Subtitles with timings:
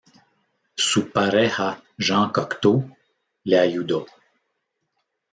[0.87, 2.97] Su pareja Jean Cocteau
[3.43, 4.07] le ayudó.